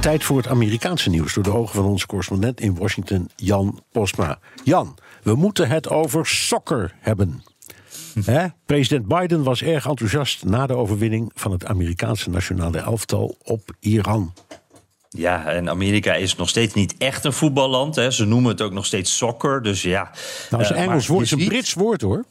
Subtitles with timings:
[0.00, 4.38] Tijd voor het Amerikaanse nieuws door de ogen van onze correspondent in Washington, Jan Postma.
[4.64, 7.42] Jan, we moeten het over soccer hebben.
[8.24, 8.46] Hè?
[8.66, 14.32] President Biden was erg enthousiast na de overwinning van het Amerikaanse nationale elftal op Iran.
[15.08, 17.94] Ja, en Amerika is nog steeds niet echt een voetballand.
[17.96, 18.10] Hè.
[18.10, 19.62] Ze noemen het ook nog steeds soccer.
[19.62, 20.10] Dus ja.
[20.50, 22.24] Nou, is een Eh, Engels woord, is een Brits woord hoor.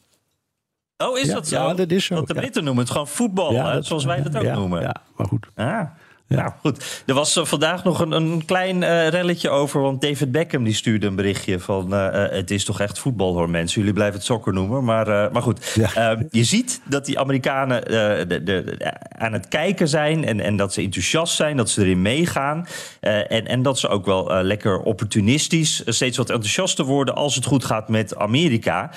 [0.98, 1.56] Oh, is Ja, dat zo?
[1.68, 2.40] ja, dat is zo, Want de ja.
[2.40, 4.82] Britten noemen het gewoon voetbal, hè, dat- zoals wij dat ook noemen.
[4.82, 5.48] Ja, maar goed.
[5.56, 5.82] Ah.
[6.30, 9.82] Nou goed, er was eh, vandaag nog een, een klein eh, relletje over.
[9.82, 11.94] Want David Beckham die stuurde een berichtje van...
[11.94, 13.80] eh, het is toch echt voetbal hoor mensen.
[13.80, 14.84] Jullie blijven het soccer noemen.
[14.84, 16.12] Maar, maar goed, Ja.
[16.12, 17.86] Eh, je ziet dat die Amerikanen
[18.28, 18.78] de, de,
[19.18, 20.26] aan het kijken zijn...
[20.26, 22.68] En, en dat ze enthousiast zijn, dat ze erin meegaan.
[23.00, 25.84] En, en dat ze ook wel lekker opportunistisch...
[25.86, 28.92] steeds wat enthousiaster worden als het goed gaat met Amerika.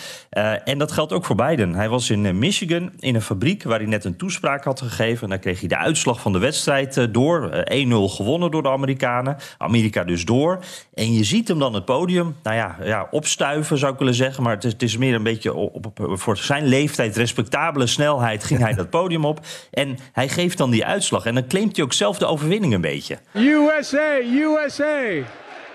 [0.64, 1.74] En dat geldt ook voor Biden.
[1.74, 5.22] Hij was in Michigan in een fabriek waar hij net een toespraak had gegeven.
[5.22, 7.50] En daar kreeg hij de uitslag van de wedstrijd eh, door.
[7.50, 9.36] Eh, 1-0 gewonnen door de Amerikanen.
[9.58, 10.58] Amerika dus door.
[10.94, 14.42] En je ziet hem dan het podium, nou ja, ja opstuiven zou ik willen zeggen.
[14.42, 18.60] Maar het is, het is meer een beetje op- voor zijn leeftijd, respectabele snelheid, ging
[18.60, 19.40] hij dat podium op.
[19.70, 21.24] En hij geeft dan die uitslag.
[21.26, 23.18] En dan claimt hij ook zelf de overwinning een beetje.
[23.34, 25.02] USA, USA.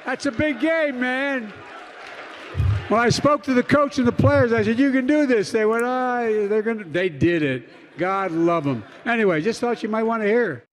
[0.06, 1.42] That's a big game, man.
[2.89, 5.50] When I spoke to the coach and the players, I said, "You can do this."
[5.50, 7.61] They went, "Ah, they're gonna." They did it.
[7.98, 8.84] God love them.
[9.06, 10.67] Anyway, just thought you might want to hear.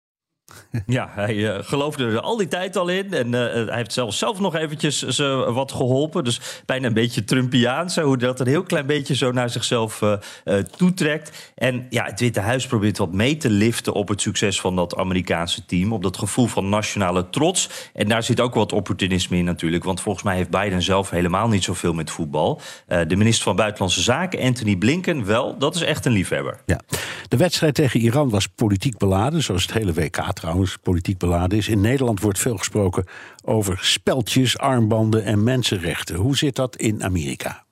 [0.87, 3.13] Ja, hij eh, geloofde er al die tijd al in.
[3.13, 6.25] En eh, hij heeft zelfs zelf nog eventjes ze wat geholpen.
[6.25, 7.97] Dus bijna een beetje Trumpiaans.
[7.97, 10.13] Hoe dat een heel klein beetje zo naar zichzelf eh,
[10.45, 11.53] eh, toetrekt.
[11.55, 14.97] En ja, het Witte Huis probeert wat mee te liften op het succes van dat
[14.97, 15.93] Amerikaanse team.
[15.93, 17.71] Op dat gevoel van nationale trots.
[17.93, 19.85] En daar zit ook wat opportunisme in natuurlijk.
[19.85, 22.61] Want volgens mij heeft Biden zelf helemaal niet zoveel met voetbal.
[22.87, 25.59] Eh, de minister van Buitenlandse Zaken, Anthony Blinken, wel.
[25.59, 26.61] Dat is echt een liefhebber.
[26.67, 26.81] Ja.
[27.29, 31.69] De wedstrijd tegen Iran was politiek beladen, zoals het hele WK trouwens politiek beladen is.
[31.69, 33.05] In Nederland wordt veel gesproken
[33.45, 36.17] over speltjes, armbanden en mensenrechten.
[36.17, 37.64] Hoe zit dat in Amerika?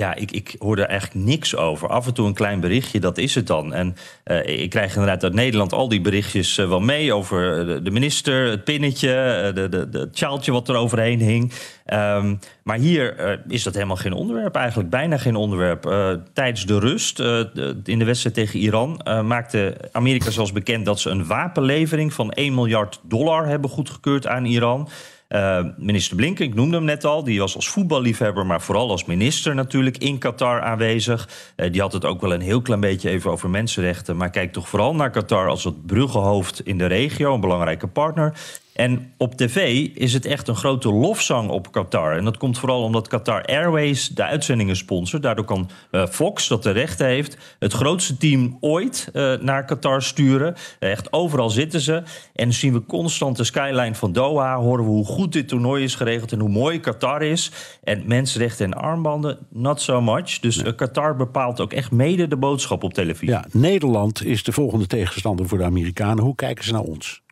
[0.00, 1.88] Ja, ik, ik hoor er eigenlijk niks over.
[1.88, 3.72] Af en toe een klein berichtje, dat is het dan.
[3.72, 7.12] En eh, ik krijg inderdaad uit Nederland al die berichtjes eh, wel mee...
[7.12, 11.52] over de, de minister, het pinnetje, eh, de, de, het sjaaltje wat er overheen hing.
[11.84, 14.90] Ehm, maar hier eh, is dat helemaal geen onderwerp eigenlijk.
[14.90, 15.86] Bijna geen onderwerp.
[15.86, 17.40] Eh, tijdens de rust, eh,
[17.84, 19.00] in de wedstrijd tegen Iran...
[19.00, 22.12] eh, maakte Amerika zelfs bekend dat ze een wapenlevering...
[22.12, 24.88] van 1 miljard dollar hebben goedgekeurd aan Iran...
[25.28, 29.04] Uh, minister Blinken, ik noemde hem net al, die was als voetballiefhebber, maar vooral als
[29.04, 31.28] minister natuurlijk in Qatar aanwezig.
[31.56, 34.52] Uh, die had het ook wel een heel klein beetje even over mensenrechten, maar kijkt
[34.52, 38.34] toch vooral naar Qatar als het bruggenhoofd in de regio, een belangrijke partner.
[38.78, 42.16] En op tv is het echt een grote lofzang op Qatar.
[42.16, 45.22] En dat komt vooral omdat Qatar Airways de uitzendingen sponsort.
[45.22, 50.02] Daardoor kan uh, Fox, dat de rechten heeft, het grootste team ooit uh, naar Qatar
[50.02, 50.54] sturen.
[50.78, 52.02] echt overal zitten ze.
[52.34, 54.56] En zien we constant de skyline van Doha.
[54.56, 57.50] Horen we hoe goed dit toernooi is geregeld en hoe mooi Qatar is.
[57.84, 60.38] En mensenrechten en armbanden, not so much.
[60.40, 63.28] Dus uh, Qatar bepaalt ook echt mede de boodschap op televisie.
[63.28, 66.24] Ja, Nederland is de volgende tegenstander voor de Amerikanen.
[66.24, 67.26] Hoe kijken ze naar ons?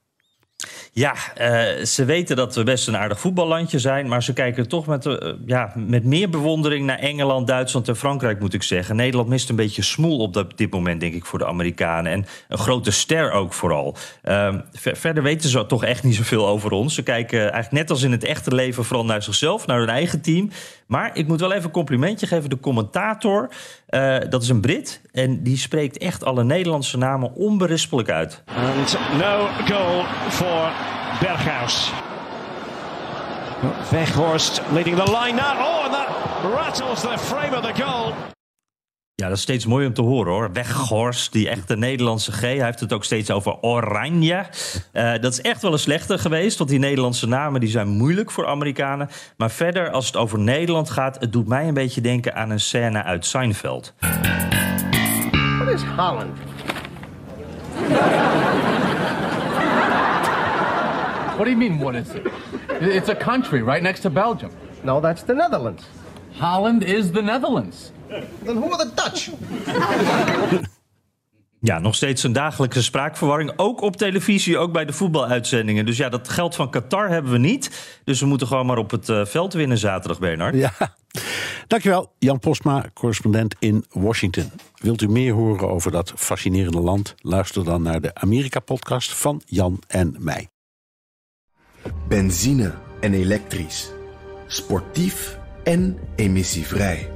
[0.99, 4.09] Ja, uh, ze weten dat we best een aardig voetballandje zijn.
[4.09, 8.41] Maar ze kijken toch met, uh, ja, met meer bewondering naar Engeland, Duitsland en Frankrijk,
[8.41, 8.97] moet ik zeggen.
[8.97, 12.13] Nederland mist een beetje smoel op dat, dit moment, denk ik, voor de Amerikanen.
[12.13, 13.97] En een grote ster ook vooral.
[14.73, 16.95] Ver, verder weten ze toch echt niet zoveel over ons.
[16.95, 20.21] Ze kijken eigenlijk net als in het echte leven vooral naar zichzelf, naar hun eigen
[20.21, 20.51] team.
[20.87, 22.51] Maar ik moet wel even een complimentje geven.
[22.51, 23.51] De commentator,
[23.89, 25.01] uh, dat is een Brit.
[25.13, 28.43] En die spreekt echt alle Nederlandse namen onberispelijk uit.
[28.47, 30.73] And no goal for
[31.21, 31.93] Berghuis.
[33.91, 35.61] Weghorst leading the line now.
[35.61, 36.09] Oh, and that
[36.55, 38.36] rattles the frame of the goal.
[39.23, 40.53] Ja, dat is steeds mooi om te horen hoor.
[40.53, 42.41] Weghorst, die echte Nederlandse G.
[42.41, 44.47] Hij heeft het ook steeds over Oranje.
[44.93, 48.31] Uh, dat is echt wel een slechte geweest, want die Nederlandse namen die zijn moeilijk
[48.31, 49.09] voor Amerikanen.
[49.37, 52.61] Maar verder, als het over Nederland gaat, het doet mij een beetje denken aan een
[52.61, 53.95] scène uit Seinfeld.
[55.59, 56.39] What is Holland?
[61.35, 62.95] What do you mean, what is it?
[62.95, 64.51] It's a country right next to Belgium.
[64.83, 65.83] No, that's the Netherlands.
[66.39, 67.95] Holland is the Netherlands.
[68.11, 69.31] Are the Dutch?
[71.61, 73.53] Ja, nog steeds een dagelijkse spraakverwarring.
[73.57, 75.87] Ook op televisie, ook bij de voetbaluitzendingen.
[75.87, 77.99] Dus ja, dat geld van Qatar hebben we niet.
[78.05, 80.55] Dus we moeten gewoon maar op het uh, veld winnen zaterdag, Bernard.
[80.55, 80.73] Ja.
[81.67, 84.51] Dankjewel, Jan Postma, correspondent in Washington.
[84.75, 87.15] Wilt u meer horen over dat fascinerende land?
[87.19, 90.49] Luister dan naar de Amerika-podcast van Jan en mij.
[92.09, 93.91] Benzine en elektrisch.
[94.47, 97.16] Sportief en emissievrij.